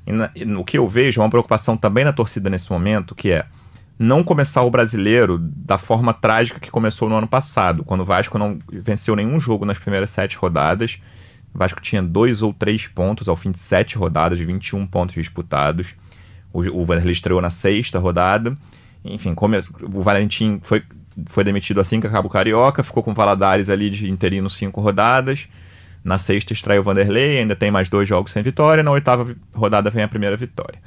[0.06, 3.13] E, na, e no que eu vejo, é uma preocupação também na torcida nesse momento,
[3.13, 3.45] que é
[4.00, 8.38] não começar o brasileiro da forma trágica que começou no ano passado, quando o Vasco
[8.38, 11.00] não venceu nenhum jogo nas primeiras sete rodadas.
[11.53, 15.15] O Vasco tinha dois ou três pontos ao fim de sete rodadas, de 21 pontos
[15.15, 15.95] disputados.
[16.53, 18.57] O, o Vanderlei estreou na sexta rodada.
[19.03, 19.62] Enfim, come,
[19.93, 20.83] o Valentim foi,
[21.27, 24.81] foi demitido assim que acaba o Carioca, ficou com o Valadares ali de interino cinco
[24.81, 25.47] rodadas.
[26.03, 28.83] Na sexta extraiu o Vanderlei, ainda tem mais dois jogos sem vitória.
[28.83, 30.79] Na oitava rodada vem a primeira vitória.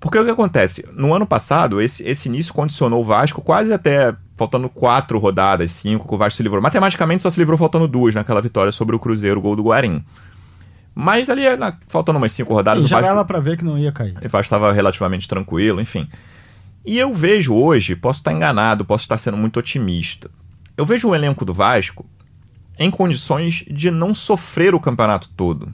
[0.00, 0.86] Porque o que acontece?
[0.92, 6.06] No ano passado, esse, esse início condicionou o Vasco quase até faltando quatro rodadas, cinco,
[6.06, 6.62] que o Vasco se livrou.
[6.62, 10.04] Matematicamente só se livrou faltando duas naquela vitória sobre o Cruzeiro, o gol do Guarim.
[10.94, 12.84] Mas ali, na, faltando umas cinco rodadas...
[12.84, 14.16] E já Vasco, dava pra ver que não ia cair.
[14.16, 16.08] O Vasco estava relativamente tranquilo, enfim.
[16.84, 20.30] E eu vejo hoje, posso estar enganado, posso estar sendo muito otimista.
[20.76, 22.06] Eu vejo o elenco do Vasco
[22.78, 25.72] em condições de não sofrer o campeonato todo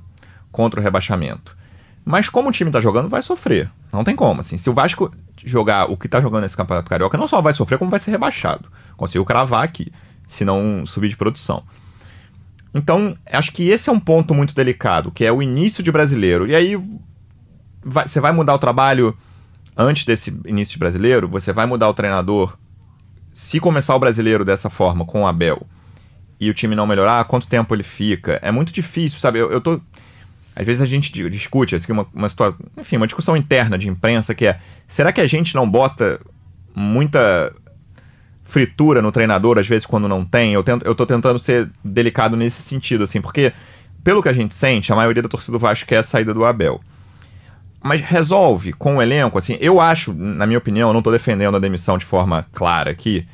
[0.51, 1.57] contra o rebaixamento.
[2.05, 3.71] Mas como o time está jogando, vai sofrer.
[3.93, 4.41] Não tem como.
[4.41, 5.13] Assim, se o Vasco
[5.45, 8.11] jogar o que está jogando nesse campeonato carioca, não só vai sofrer, como vai ser
[8.11, 8.69] rebaixado.
[8.97, 9.93] Conseguiu cravar aqui,
[10.27, 11.63] se não subir de produção.
[12.75, 16.47] Então, acho que esse é um ponto muito delicado, que é o início de brasileiro.
[16.47, 16.77] E aí,
[17.85, 19.17] vai, você vai mudar o trabalho
[19.77, 21.29] antes desse início de brasileiro?
[21.29, 22.57] Você vai mudar o treinador?
[23.33, 25.67] Se começar o brasileiro dessa forma, com o Abel,
[26.41, 28.39] e o time não melhorar, quanto tempo ele fica?
[28.43, 29.39] É muito difícil, sabe?
[29.39, 29.81] Eu, eu tô.
[30.55, 34.35] Às vezes a gente discute assim, uma, uma situação, enfim, uma discussão interna de imprensa
[34.35, 36.21] que é: será que a gente não bota
[36.75, 37.53] muita
[38.45, 40.53] fritura no treinador, às vezes, quando não tem?
[40.53, 43.53] Eu, tento, eu tô tentando ser delicado nesse sentido, assim, porque,
[44.05, 46.45] pelo que a gente sente, a maioria da torcida do Vasco quer a saída do
[46.45, 46.81] Abel.
[47.83, 51.57] Mas resolve com o elenco, assim, eu acho, na minha opinião, eu não tô defendendo
[51.57, 53.27] a demissão de forma clara aqui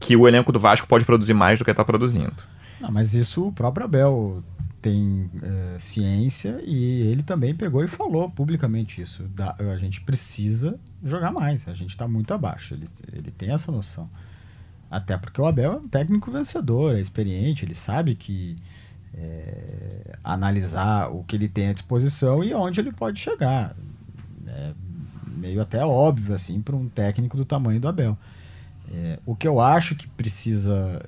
[0.00, 2.34] que o elenco do Vasco pode produzir mais do que está produzindo.
[2.80, 4.42] Não, mas isso o próprio Abel
[4.84, 9.22] tem é, ciência e ele também pegou e falou publicamente isso.
[9.28, 12.74] Da, a gente precisa jogar mais, a gente está muito abaixo.
[12.74, 14.10] Ele, ele tem essa noção.
[14.90, 18.56] Até porque o Abel é um técnico vencedor, é experiente, ele sabe que
[19.14, 23.74] é, analisar o que ele tem à disposição e onde ele pode chegar.
[24.46, 24.74] É
[25.34, 28.18] meio até óbvio assim para um técnico do tamanho do Abel.
[28.92, 31.00] É, o que eu acho que precisa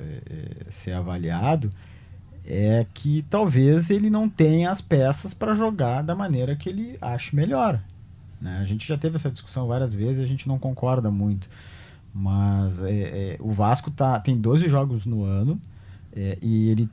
[0.71, 1.71] ser avaliado
[2.47, 7.35] é que talvez ele não tenha as peças para jogar da maneira que ele acha
[7.35, 7.83] melhor.
[8.41, 8.59] Né?
[8.61, 11.49] A gente já teve essa discussão várias vezes e a gente não concorda muito.
[12.15, 15.61] Mas é, é, o Vasco tá, tem 12 jogos no ano
[16.15, 16.89] é, e ele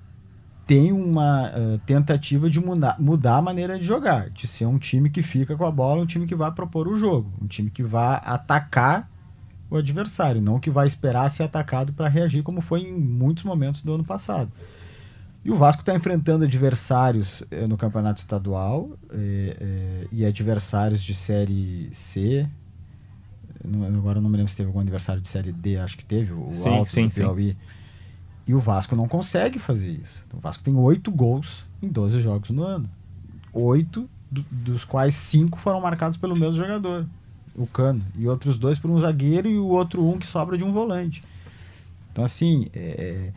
[0.66, 5.10] tem uma uh, tentativa de mudar, mudar a maneira de jogar, de ser um time
[5.10, 7.84] que fica com a bola, um time que vai propor o jogo, um time que
[7.84, 9.10] vai atacar
[9.70, 13.82] o adversário, não que vai esperar ser atacado para reagir, como foi em muitos momentos
[13.82, 14.52] do ano passado.
[15.46, 21.14] E o Vasco está enfrentando adversários eh, no campeonato estadual eh, eh, e adversários de
[21.14, 22.48] série C.
[23.64, 26.32] Não, agora não me lembro se teve algum adversário de série D, acho que teve,
[26.32, 27.52] o sim, Alto sim, do Piauí.
[27.52, 27.58] Sim.
[28.48, 30.26] E o Vasco não consegue fazer isso.
[30.34, 32.90] O Vasco tem oito gols em 12 jogos no ano.
[33.52, 37.06] Oito, do, dos quais cinco foram marcados pelo mesmo jogador
[37.56, 40.64] o Cano, e outros dois por um zagueiro e o outro um que sobra de
[40.64, 41.24] um volante.
[42.12, 43.32] Então, assim, é,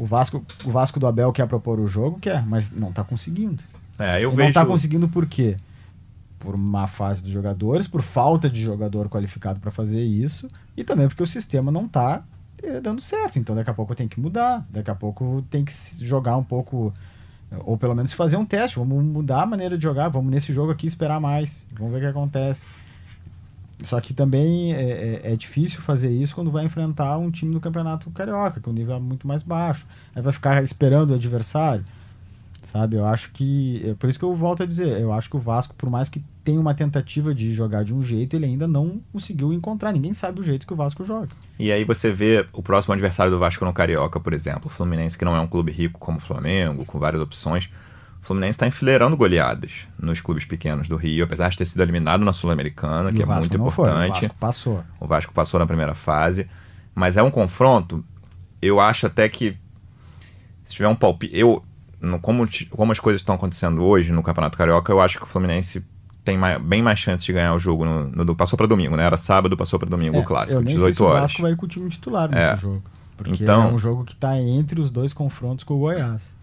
[0.00, 3.62] o, Vasco, o Vasco do Abel quer propor o jogo, quer, mas não está conseguindo.
[3.98, 4.40] É, eu vejo...
[4.40, 5.56] Não está conseguindo por quê?
[6.38, 11.06] Por má fase dos jogadores, por falta de jogador qualificado para fazer isso, e também
[11.06, 12.22] porque o sistema não está
[12.62, 13.38] é, dando certo.
[13.38, 16.92] Então, daqui a pouco tem que mudar, daqui a pouco tem que jogar um pouco
[17.64, 20.70] ou pelo menos fazer um teste, vamos mudar a maneira de jogar, vamos nesse jogo
[20.70, 22.64] aqui esperar mais, vamos ver o que acontece.
[23.82, 27.60] Só que também é, é, é, difícil fazer isso quando vai enfrentar um time do
[27.60, 29.86] Campeonato Carioca, que o nível é muito mais baixo.
[30.14, 31.84] Aí vai ficar esperando o adversário,
[32.72, 32.96] Sabe?
[32.96, 33.82] Eu acho que.
[33.84, 36.08] É por isso que eu volto a dizer, eu acho que o Vasco, por mais
[36.08, 39.92] que tenha uma tentativa de jogar de um jeito, ele ainda não conseguiu encontrar.
[39.92, 41.30] Ninguém sabe o jeito que o Vasco joga.
[41.58, 45.18] E aí você vê o próximo adversário do Vasco no Carioca, por exemplo, o Fluminense,
[45.18, 47.68] que não é um clube rico como o Flamengo, com várias opções.
[48.22, 52.24] O Fluminense está enfileirando goleadas nos clubes pequenos do Rio, apesar de ter sido eliminado
[52.24, 53.74] na Sul-Americana, que é muito importante.
[53.74, 54.84] Foi, o Vasco passou.
[55.00, 56.46] O Vasco passou na primeira fase.
[56.94, 58.04] Mas é um confronto,
[58.60, 59.56] eu acho até que
[60.64, 61.36] se tiver um palpite.
[61.36, 61.64] Eu,
[62.00, 65.26] no, como, como as coisas estão acontecendo hoje no Campeonato Carioca, eu acho que o
[65.26, 65.84] Fluminense
[66.24, 69.04] tem mais, bem mais chance de ganhar o jogo no, no passou para domingo, né?
[69.04, 71.18] Era sábado, passou para domingo é, o clássico, eu nem 18 sei horas.
[71.18, 72.56] o Vasco vai com o time titular nesse É.
[72.58, 72.82] jogo.
[73.16, 76.34] Porque Então- é um jogo que tá entre os dois confrontos com o Goiás.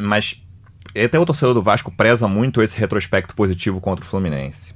[0.00, 0.40] Mas
[0.94, 4.74] até o torcedor do Vasco preza muito esse retrospecto positivo contra o Fluminense.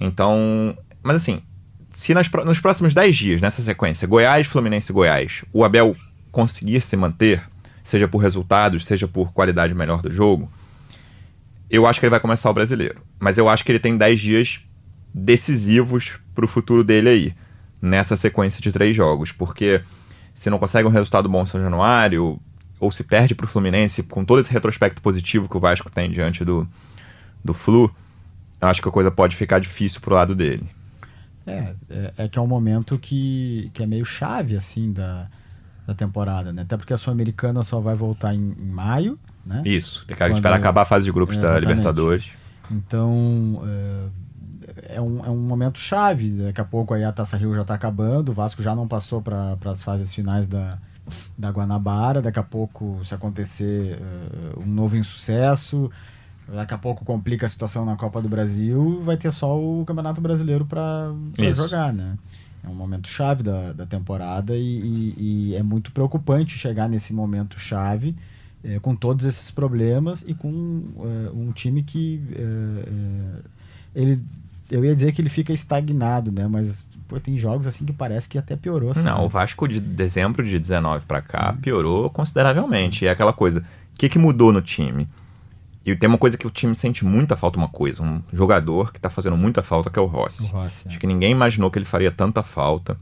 [0.00, 1.42] Então, mas assim,
[1.90, 5.96] se nas, nos próximos 10 dias, nessa sequência, Goiás, Fluminense Goiás, o Abel
[6.30, 7.42] conseguir se manter,
[7.82, 10.50] seja por resultados, seja por qualidade melhor do jogo,
[11.70, 13.00] eu acho que ele vai começar o brasileiro.
[13.18, 14.60] Mas eu acho que ele tem 10 dias
[15.14, 17.34] decisivos pro futuro dele aí,
[17.80, 19.32] nessa sequência de três jogos.
[19.32, 19.82] Porque
[20.34, 22.38] se não consegue um resultado bom em São Januário,
[22.82, 26.44] ou se perde pro Fluminense, com todo esse retrospecto positivo que o Vasco tem diante
[26.44, 26.66] do,
[27.42, 27.88] do Flu,
[28.60, 30.68] eu acho que a coisa pode ficar difícil pro lado dele.
[31.46, 35.28] É, é, é que é um momento que, que é meio chave, assim, da,
[35.86, 36.62] da temporada, né?
[36.62, 39.16] Até porque a Sul-Americana só vai voltar em, em maio,
[39.46, 39.62] né?
[39.64, 41.68] Isso, tem que Quando- esperar acabar a fase de grupos da Exatamente.
[41.68, 42.30] Libertadores.
[42.68, 46.30] Então, é, é um, é um momento chave.
[46.30, 49.22] Daqui a pouco aí a Taça Rio já está acabando, o Vasco já não passou
[49.22, 50.78] para as fases finais da,
[51.36, 52.22] da Guanabara.
[52.22, 55.90] Daqui a pouco, se acontecer eh, um novo insucesso,
[56.52, 60.20] daqui a pouco complica a situação na Copa do Brasil, vai ter só o Campeonato
[60.20, 61.12] Brasileiro para
[61.54, 62.16] jogar, né?
[62.64, 65.14] É um momento chave da, da temporada e, e-
[65.50, 68.14] e é muito preocupante chegar nesse momento chave
[68.62, 72.22] eh, com todos esses problemas e com eh, um time que
[73.94, 74.22] ele
[74.70, 76.46] eu ia dizer que ele fica estagnado, né?
[76.46, 78.94] Mas pô, tem jogos assim que parece que até piorou.
[78.94, 79.06] sabe?
[79.06, 83.04] Não, o Vasco de dezembro de 19 pra cá piorou consideravelmente.
[83.04, 85.06] E é aquela coisa, o que, que mudou no time?
[85.84, 89.00] E tem uma coisa que o time sente muita falta, uma coisa, um jogador que
[89.00, 90.46] tá fazendo muita falta, que é o O Rossi.
[90.46, 91.00] Rossi, Acho é.
[91.00, 92.96] que ninguém imaginou que ele faria tanta falta.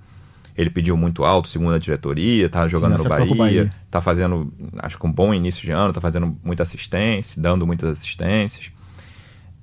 [0.57, 3.75] Ele pediu muito alto, segundo a diretoria, tá jogando no acertou com o Bahia, Bahia.
[3.90, 7.88] tá fazendo, acho que um bom início de ano, tá fazendo muita assistência, dando muitas
[7.90, 8.70] assistências.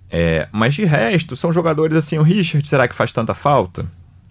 [0.10, 3.86] É, mas de resto, são jogadores assim, o Richard, será que faz tanta falta?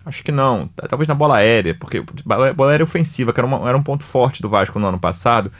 [0.07, 0.71] Acho que não.
[0.89, 4.05] Talvez na bola aérea, porque bola bola aérea ofensiva, que era, uma- era um ponto
[4.05, 5.51] forte do Vasco no ano passado.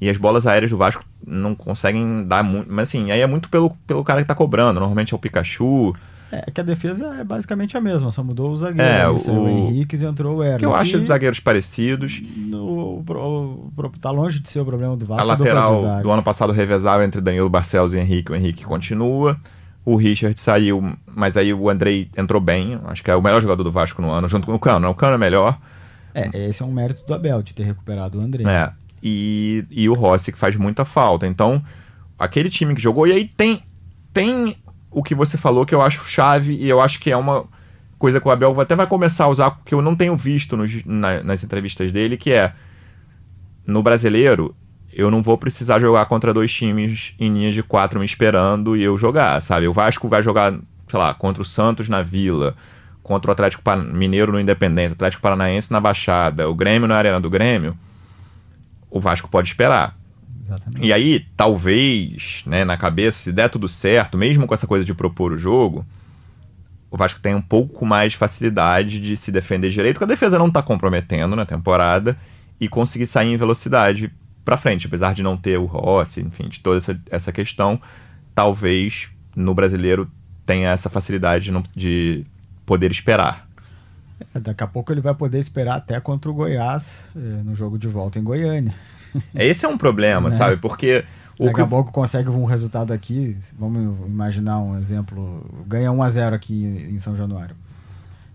[0.00, 2.72] E as bolas aéreas do Vasco não conseguem dar muito.
[2.72, 4.80] Mas assim, aí é muito pelo, pelo cara que tá cobrando.
[4.80, 5.94] Normalmente é o Pikachu.
[6.32, 8.82] É que a defesa é basicamente a mesma, só mudou o zagueiro.
[8.88, 9.08] É, né?
[9.08, 10.58] o- o Henrique e entrou o Herman.
[10.58, 12.22] Que eu acho os zagueiros parecidos.
[12.36, 15.22] no, pro, pro- tá longe de ser o problema do Vasco.
[15.22, 16.02] A lateral zaga.
[16.02, 18.32] do ano passado revezava entre Danilo Barcelos e Henrique.
[18.32, 19.36] O Henrique continua.
[19.84, 22.78] O Richard saiu, mas aí o Andrei entrou bem.
[22.84, 24.80] Acho que é o melhor jogador do Vasco no ano, junto com o Cano.
[24.80, 24.88] né?
[24.88, 25.58] O Cano é melhor.
[26.14, 28.44] É, esse é um mérito do Abel, de ter recuperado o André.
[28.44, 28.70] É.
[29.02, 31.26] E, e o Rossi que faz muita falta.
[31.26, 31.62] Então,
[32.18, 33.06] aquele time que jogou.
[33.06, 33.62] E aí tem,
[34.12, 34.56] tem
[34.90, 37.44] o que você falou que eu acho chave e eu acho que é uma
[37.98, 40.84] coisa que o Abel até vai começar a usar, que eu não tenho visto nos-
[40.84, 42.52] na- nas entrevistas dele, que é
[43.66, 44.54] no brasileiro.
[44.92, 48.82] Eu não vou precisar jogar contra dois times em linha de quatro me esperando e
[48.82, 49.68] eu jogar, sabe?
[49.68, 50.52] O Vasco vai jogar,
[50.88, 52.56] sei lá, contra o Santos na Vila,
[53.02, 57.30] contra o Atlético Mineiro no Independência, Atlético Paranaense na Baixada, o Grêmio na Arena do
[57.30, 57.76] Grêmio.
[58.90, 59.96] O Vasco pode esperar.
[60.42, 60.84] Exatamente.
[60.84, 64.92] E aí, talvez, né, na cabeça, se der tudo certo, mesmo com essa coisa de
[64.92, 65.86] propor o jogo,
[66.90, 70.38] o Vasco tem um pouco mais de facilidade de se defender direito, porque a defesa
[70.38, 72.18] não tá comprometendo na temporada
[72.60, 74.12] e conseguir sair em velocidade
[74.44, 77.80] pra frente, apesar de não ter o Rossi, enfim, de toda essa, essa questão,
[78.34, 80.10] talvez no brasileiro
[80.46, 82.24] tenha essa facilidade de, não- de
[82.66, 83.48] poder esperar.
[84.34, 87.78] É, Daqui a pouco ele vai poder esperar até contra o Goiás eh, no jogo
[87.78, 88.74] de volta em Goiânia.
[89.34, 90.36] Esse é um problema, Né?
[90.36, 90.56] sabe?
[90.56, 91.04] Porque
[91.38, 93.36] o Daqui que a pouco consegue um resultado aqui.
[93.58, 95.44] Vamos imaginar um exemplo.
[95.66, 97.56] Ganha 1 a 0 aqui em São Januário.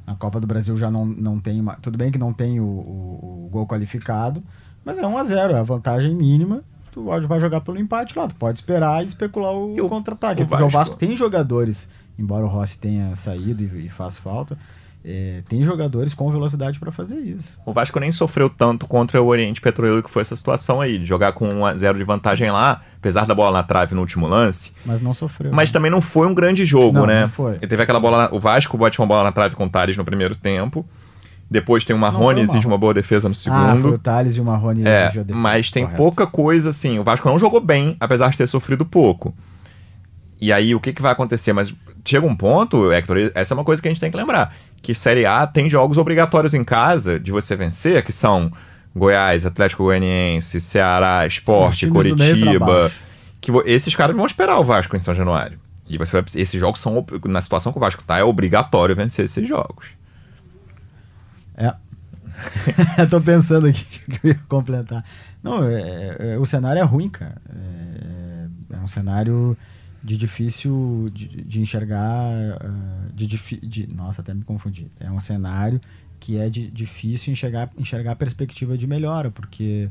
[0.07, 1.63] Na Copa do Brasil já não, não tem.
[1.81, 4.43] Tudo bem que não tem o, o- o gol qualificado,
[4.85, 6.61] mas é 1 a 0 é a vantagem mínima.
[6.91, 8.25] Tu vai jogar pelo empate lá.
[8.27, 10.45] Tu pode esperar e especular o, o- contra-ataque.
[10.45, 14.57] Porque o Vasco- tem jogadores, embora o Rossi tenha saído e, e faz falta,
[15.03, 17.59] eh, tem jogadores com velocidade para fazer isso.
[17.65, 21.05] O Vasco nem sofreu tanto contra o Oriente Petroleiro que foi essa situação aí, de
[21.05, 24.25] jogar com 1 a 0 de vantagem lá, apesar da bola na trave no último
[24.25, 24.71] lance.
[24.85, 25.51] Mas não sofreu.
[25.53, 27.23] Mas também não foi um grande jogo, Não, né?
[27.23, 27.55] não foi.
[27.55, 29.97] Ele teve aquela bola, na- o Vasco bate uma bola na trave com o Thales
[29.97, 30.85] no primeiro tempo.
[31.49, 33.59] Depois tem o Marrone, exige uma boa defesa no segundo.
[33.59, 35.97] Ah, foi o Thales e o Marrone é, Mas tem Correto.
[35.97, 36.97] pouca coisa assim.
[36.97, 39.33] O Vasco não jogou bem, apesar de ter sofrido pouco.
[40.41, 41.53] E aí, o que, que vai acontecer?
[41.53, 44.55] Mas chega um ponto, Hector, essa é uma coisa que a gente tem que lembrar.
[44.81, 48.51] Que Série A tem jogos obrigatórios em casa de você vencer, que são
[48.95, 52.91] Goiás, Atlético Goianiense, Ceará, Esporte, Coritiba.
[53.39, 55.59] Que esses caras vão esperar o Vasco em São Januário.
[55.87, 59.25] E você vai, esses jogos são, na situação que o Vasco tá, é obrigatório vencer
[59.25, 59.85] esses jogos.
[61.55, 61.73] É.
[63.09, 65.03] Tô pensando aqui que eu ia completar.
[65.41, 67.41] Não, é, é, é, o cenário é ruim, cara.
[67.49, 69.57] É, é um cenário
[70.03, 72.31] de difícil de, de enxergar.
[72.61, 74.91] Ah, de, de, nossa, até me confundi.
[74.99, 75.79] É um cenário
[76.19, 79.89] que é de, difícil enxergar, enxergar a perspectiva de melhora, porque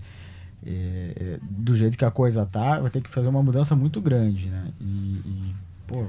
[0.67, 4.01] é, é, do jeito que a coisa tá, vai ter que fazer uma mudança muito
[4.01, 4.73] grande, né?
[4.81, 5.55] E, e
[5.87, 6.07] pô,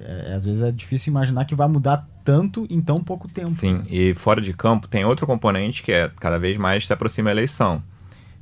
[0.00, 3.50] é, às vezes é difícil imaginar que vai mudar tanto em tão pouco tempo.
[3.50, 3.84] Sim, né?
[3.88, 7.32] e fora de campo tem outro componente que é cada vez mais se aproxima a
[7.32, 7.82] eleição.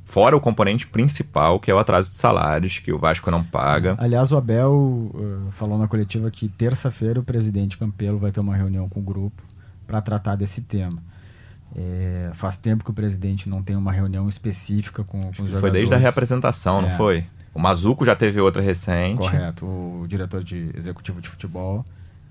[0.05, 3.95] Fora o componente principal, que é o atraso de salários, que o Vasco não paga.
[3.97, 8.55] Aliás, o Abel uh, falou na coletiva que terça-feira o presidente Campelo vai ter uma
[8.55, 9.41] reunião com o grupo
[9.87, 11.01] para tratar desse tema.
[11.75, 15.61] É, faz tempo que o presidente não tem uma reunião específica com, com os jogadores.
[15.61, 16.81] Foi desde a reapresentação, é.
[16.83, 17.25] não foi?
[17.53, 19.17] O Mazuco já teve outra recente.
[19.17, 21.85] Correto, o diretor de executivo de futebol.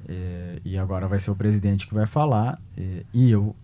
[0.08, 2.60] É, e agora vai ser o presidente que vai falar.
[2.76, 3.54] É, e eu,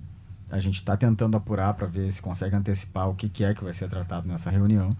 [0.51, 3.64] a gente está tentando apurar para ver se consegue antecipar o que, que, é que
[3.64, 4.97] vai ser tratado nessa reunião.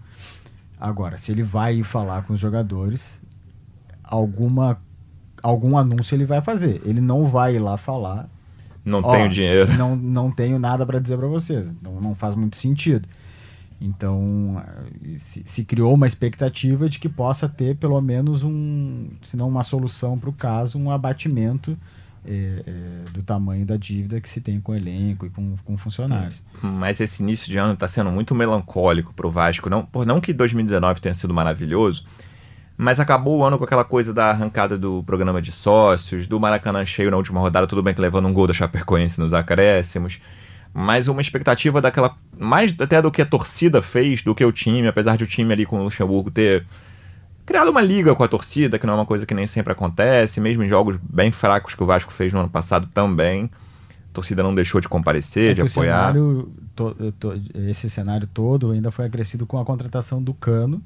[0.79, 3.19] Agora, se ele vai falar com os jogadores,
[4.03, 4.79] alguma,
[5.41, 6.81] algum anúncio ele vai fazer.
[6.85, 8.29] Ele não vai ir lá falar.
[8.83, 9.73] Não tenho dinheiro.
[9.77, 11.69] Não, não tenho nada para dizer para vocês.
[11.69, 13.07] Então não faz muito sentido.
[13.81, 14.61] Então,
[15.17, 19.63] se, se, criou uma expectativa de que possa ter pelo menos um, se não uma
[19.63, 21.77] solução para o caso, um abatimento
[22.25, 25.77] é, é, do tamanho da dívida que se tem com o elenco e com, com
[25.77, 26.43] funcionários.
[26.61, 29.69] Hum, mas esse início de ano está sendo muito melancólico para o Vasco.
[29.69, 32.03] Não, por não que 2019 tenha sido maravilhoso,
[32.77, 36.85] mas acabou o ano com aquela coisa da arrancada do programa de sócios, do Maracanã
[36.85, 40.19] cheio na última rodada, tudo bem que levando um gol da Chapecoense nos acréscimos
[40.73, 42.15] mais uma expectativa daquela.
[42.37, 45.53] Mais até do que a torcida fez, do que o time, apesar de o time
[45.53, 46.65] ali com o Luxemburgo ter
[47.45, 50.39] criado uma liga com a torcida, que não é uma coisa que nem sempre acontece,
[50.39, 53.49] mesmo em jogos bem fracos que o Vasco fez no ano passado também.
[54.09, 56.13] A torcida não deixou de comparecer, é de apoiar.
[56.13, 60.81] Cenário, to, to, esse cenário todo ainda foi acrescido com a contratação do Cano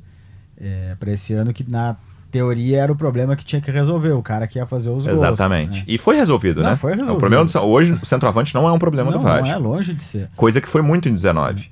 [0.58, 1.98] é, para esse ano, que na
[2.34, 5.18] teoria era o problema que tinha que resolver, o cara que ia fazer os gols.
[5.18, 5.80] Exatamente.
[5.82, 5.86] Né?
[5.88, 6.76] E foi resolvido, não, né?
[6.76, 7.16] Foi resolvido.
[7.16, 9.46] O problema do, hoje o centroavante não é um problema não, do Vasco.
[9.46, 10.30] Não é longe de ser.
[10.36, 11.70] Coisa que foi muito em 19.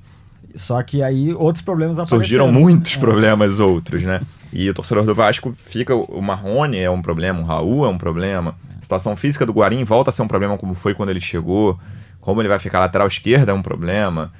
[0.54, 2.22] Só que aí outros problemas apareceram.
[2.22, 2.98] Surgiram muitos é.
[3.00, 4.20] problemas outros, né?
[4.52, 5.96] E o torcedor do Vasco fica.
[5.96, 8.54] O Marrone é um problema, o Raul é um problema.
[8.78, 11.76] A situação física do Guarim volta a ser um problema como foi quando ele chegou.
[12.20, 14.30] Como ele vai ficar lateral esquerda é um problema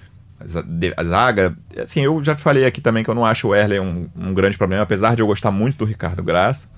[0.47, 1.57] zaga.
[1.83, 4.57] Assim, eu já falei aqui também que eu não acho o Erle um, um, grande
[4.57, 6.69] problema, apesar de eu gostar muito do Ricardo Graça.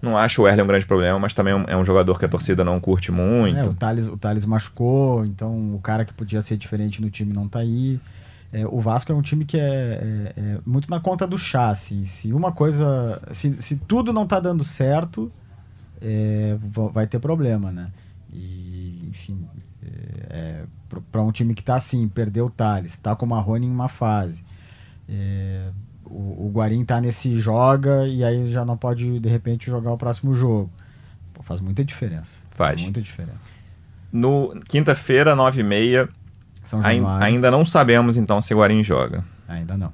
[0.00, 2.62] Não acho o Erle um grande problema, mas também é um jogador que a torcida
[2.62, 3.58] não curte muito.
[3.58, 7.32] É, o, Thales, o Thales machucou, então o cara que podia ser diferente no time
[7.32, 7.98] não tá aí.
[8.52, 11.70] É, o Vasco é um time que é, é, é, muito na conta do chá,
[11.70, 12.04] assim.
[12.04, 13.20] Se uma coisa.
[13.32, 15.32] Se, se tudo não tá dando certo,
[16.00, 16.56] é,
[16.92, 17.88] vai ter problema, né?
[18.36, 19.46] E, enfim,
[20.28, 20.64] é,
[21.10, 23.88] para um time que está assim, perdeu o Thales, está com o Marrone em uma
[23.88, 24.44] fase.
[25.08, 25.70] É,
[26.04, 29.98] o, o Guarim está nesse joga e aí já não pode, de repente, jogar o
[29.98, 30.70] próximo jogo.
[31.32, 32.38] Pô, faz muita diferença.
[32.50, 32.72] Faz.
[32.72, 33.40] faz muita diferença.
[34.12, 36.08] No quinta-feira, 9h30,
[36.82, 39.24] ainda, ainda não sabemos então se o Guarim joga.
[39.48, 39.92] Ainda não.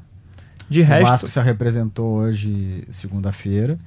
[0.69, 1.05] De o resto.
[1.05, 3.79] O Vasco se representou hoje, segunda-feira.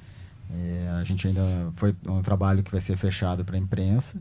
[0.53, 1.41] É, a gente ainda
[1.75, 4.17] foi um trabalho que vai ser fechado para a imprensa.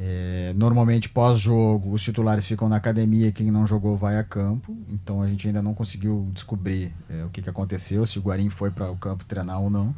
[0.00, 4.76] É, normalmente, pós-jogo, os titulares ficam na academia, quem não jogou vai a campo.
[4.88, 8.48] Então a gente ainda não conseguiu descobrir é, o que, que aconteceu, se o Guarim
[8.48, 9.92] foi para o campo treinar ou não.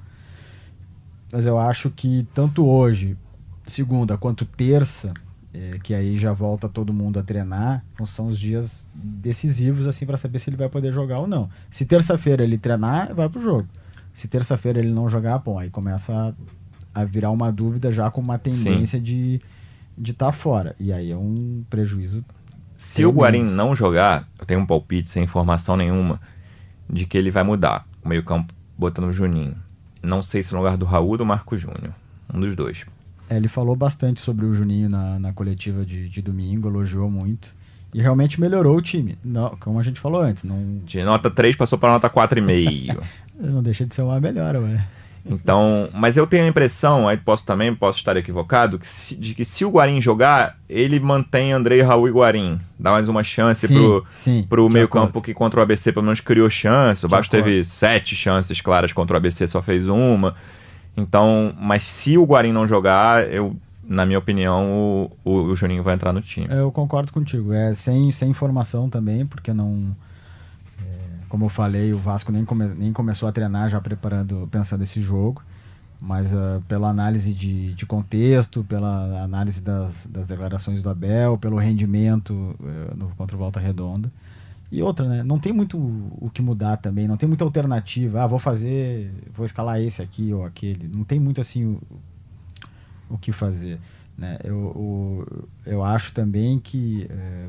[1.30, 3.16] Mas eu acho que tanto hoje,
[3.66, 5.12] segunda, quanto terça,
[5.52, 10.16] é, que aí já volta todo mundo a treinar, são os dias decisivos assim para
[10.16, 11.50] saber se ele vai poder jogar ou não.
[11.70, 13.68] Se terça-feira ele treinar, vai pro jogo.
[14.14, 16.34] Se terça-feira ele não jogar, bom, aí começa
[16.94, 19.04] a, a virar uma dúvida já com uma tendência Sim.
[19.04, 19.40] de
[19.96, 20.74] de estar tá fora.
[20.78, 22.24] E aí é um prejuízo.
[22.76, 23.14] Se tremendo.
[23.14, 26.20] o Guarim não jogar, eu tenho um palpite sem informação nenhuma
[26.88, 29.56] de que ele vai mudar o meio-campo botando o Juninho.
[30.02, 31.92] Não sei se no lugar do Raul ou do Marco Júnior.
[32.32, 32.84] Um dos dois.
[33.28, 37.54] É, ele falou bastante sobre o Juninho na, na coletiva de, de domingo, elogiou muito.
[37.92, 39.18] E realmente melhorou o time.
[39.22, 40.44] Não, como a gente falou antes.
[40.44, 40.80] Não...
[40.84, 43.02] De nota 3 passou para nota 4,5.
[43.38, 44.86] não deixa de ser uma melhora, ué.
[45.24, 49.34] Então, mas eu tenho a impressão, aí posso também, posso estar equivocado, que se, de
[49.34, 52.58] que se o Guarim jogar, ele mantém Andrei, Raul e Guarim.
[52.78, 55.06] Dá mais uma chance Sim, pro, sim, pro de meio acordo.
[55.06, 57.04] campo que contra o ABC pelo menos criou chance.
[57.04, 60.34] O Vasco teve sete chances claras contra o ABC, só fez uma.
[60.96, 65.82] Então, mas se o Guarim não jogar, eu, na minha opinião, o, o, o Juninho
[65.82, 66.48] vai entrar no time.
[66.50, 67.52] Eu concordo contigo.
[67.52, 69.94] É sem, sem informação também, porque não.
[71.30, 75.00] Como eu falei, o Vasco nem, come- nem começou a treinar já preparando, pensando esse
[75.00, 75.42] jogo.
[76.02, 81.58] Mas ah, pela análise de, de contexto, pela análise das, das declarações do Abel, pelo
[81.58, 84.10] rendimento eh, no, contra o Volta Redonda.
[84.72, 85.22] E outra, né?
[85.22, 88.22] Não tem muito o que mudar também, não tem muita alternativa.
[88.22, 90.88] Ah, vou fazer, vou escalar esse aqui ou aquele.
[90.88, 91.80] Não tem muito assim o,
[93.10, 93.78] o que fazer.
[94.16, 94.38] Né?
[94.44, 97.48] Eu, o- eu acho também que eh,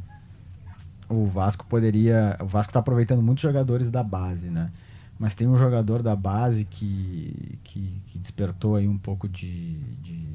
[1.11, 2.37] o Vasco poderia.
[2.39, 4.71] O Vasco está aproveitando muitos jogadores da base, né?
[5.19, 10.27] Mas tem um jogador da base que, que, que despertou aí um pouco de, de,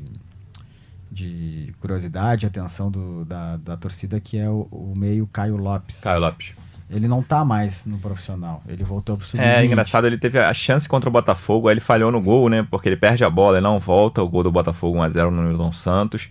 [1.11, 6.03] de curiosidade, atenção do, da, da torcida, que é o, o meio Caio Lopes.
[6.03, 6.53] Caio Lopes.
[6.89, 8.63] Ele não tá mais no profissional.
[8.69, 11.81] Ele voltou pro sub É engraçado, ele teve a chance contra o Botafogo, aí ele
[11.81, 12.65] falhou no gol, né?
[12.71, 14.23] Porque ele perde a bola e não volta.
[14.23, 16.29] O gol do Botafogo 1x0 no Nilton Santos.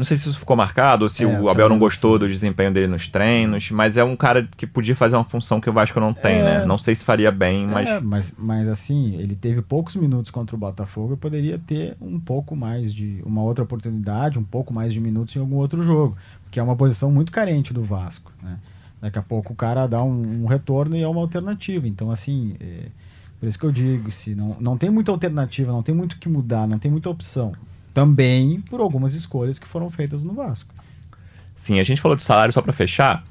[0.00, 2.72] Não sei se isso ficou marcado ou se É, o Abel não gostou do desempenho
[2.72, 6.00] dele nos treinos, mas é um cara que podia fazer uma função que o Vasco
[6.00, 6.42] não tem, É.
[6.42, 6.64] né?
[6.64, 10.56] Não sei se faria bem, mas É, mas, mas assim, ele teve poucos minutos contra
[10.56, 13.20] o Botafogo e poderia ter um pouco mais de.
[13.26, 16.16] uma outra oportunidade, um pouco mais de minutos em algum outro jogo.
[16.44, 18.32] Porque é uma posição muito carente do Vasco.
[18.42, 18.56] Né?
[19.02, 21.86] Daqui a pouco o cara dá um, um retorno e é uma alternativa.
[21.86, 22.86] Então, assim, é,
[23.38, 26.18] por isso que eu digo, se não, não tem muita alternativa, não tem muito o
[26.18, 27.52] que mudar, não tem muita opção.
[28.04, 30.74] Também por algumas escolhas que foram feitas no Vasco.
[31.54, 33.24] sim, a gente falou de salário só pra fechar.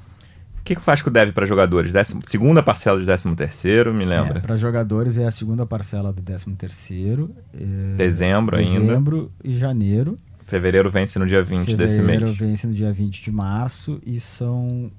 [0.58, 1.90] O que, que o Vasco deve para jogadores?
[1.90, 4.40] Décimo- segunda parcela de 13 terceiro, me lembra?
[4.40, 7.34] Para jogadores é a segunda parcela do 13 terceiro.
[7.54, 8.78] É, Dezembro ainda.
[8.80, 10.18] Dezembro e janeiro.
[10.46, 12.36] Fevereiro vence no dia 20 desse Fevereiro mês.
[12.38, 14.90] vence no dia 20 de março e são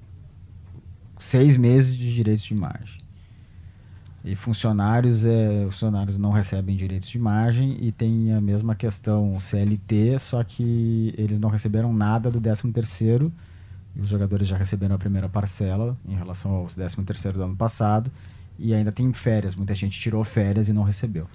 [1.19, 3.00] seis meses de direitos de imagem.
[4.23, 9.39] E funcionários, é, os funcionários não recebem direitos de imagem e tem a mesma questão
[9.39, 13.31] CLT, só que eles não receberam nada do 13 terceiro
[13.99, 18.11] os jogadores já receberam a primeira parcela em relação aos 13 terceiro do ano passado
[18.57, 21.27] e ainda tem férias, muita gente tirou férias e não recebeu.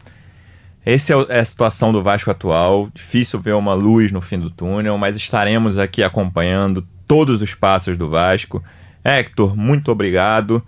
[0.84, 2.88] Essa é é a situação do Vasco atual.
[2.94, 7.96] Difícil ver uma luz no fim do túnel, mas estaremos aqui acompanhando todos os passos
[7.96, 8.62] do Vasco.
[9.02, 10.62] Hector, muito obrigado.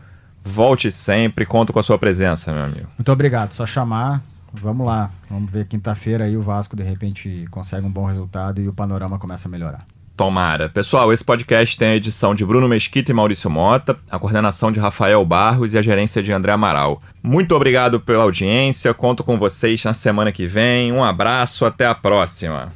[0.44, 2.88] Volte sempre, conto com a sua presença, meu amigo.
[2.96, 4.22] Muito obrigado, só chamar.
[4.52, 8.68] Vamos lá, vamos ver quinta-feira aí o Vasco de repente consegue um bom resultado e
[8.68, 9.86] o panorama começa a melhorar.
[10.16, 10.68] Tomara.
[10.68, 14.80] Pessoal, esse podcast tem a edição de Bruno Mesquita e Maurício Mota, a coordenação de
[14.80, 17.00] Rafael Barros e a gerência de André Amaral.
[17.22, 20.92] Muito obrigado pela audiência, conto com vocês na semana que vem.
[20.92, 22.72] Um abraço, até a próxima.